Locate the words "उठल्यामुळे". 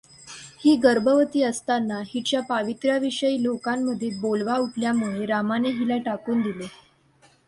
4.57-5.25